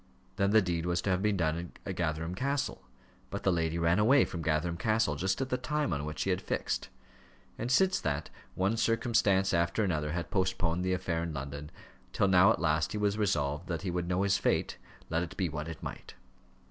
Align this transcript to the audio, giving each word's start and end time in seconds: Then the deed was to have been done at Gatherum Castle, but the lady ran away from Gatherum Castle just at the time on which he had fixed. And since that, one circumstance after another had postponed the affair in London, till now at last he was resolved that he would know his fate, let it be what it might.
Then 0.37 0.49
the 0.49 0.63
deed 0.63 0.87
was 0.87 0.99
to 1.03 1.11
have 1.11 1.21
been 1.21 1.37
done 1.37 1.73
at 1.85 1.95
Gatherum 1.95 2.33
Castle, 2.33 2.81
but 3.29 3.43
the 3.43 3.51
lady 3.51 3.77
ran 3.77 3.99
away 3.99 4.25
from 4.25 4.41
Gatherum 4.41 4.75
Castle 4.77 5.15
just 5.15 5.41
at 5.41 5.49
the 5.49 5.59
time 5.59 5.93
on 5.93 6.05
which 6.05 6.23
he 6.23 6.31
had 6.31 6.41
fixed. 6.41 6.89
And 7.59 7.71
since 7.71 7.99
that, 7.99 8.31
one 8.55 8.77
circumstance 8.77 9.53
after 9.53 9.83
another 9.83 10.13
had 10.13 10.31
postponed 10.31 10.83
the 10.83 10.93
affair 10.93 11.21
in 11.21 11.35
London, 11.35 11.69
till 12.13 12.27
now 12.27 12.51
at 12.51 12.59
last 12.59 12.93
he 12.93 12.97
was 12.97 13.19
resolved 13.19 13.67
that 13.67 13.83
he 13.83 13.91
would 13.91 14.07
know 14.07 14.23
his 14.23 14.39
fate, 14.39 14.79
let 15.11 15.21
it 15.21 15.37
be 15.37 15.49
what 15.49 15.67
it 15.67 15.83
might. 15.83 16.15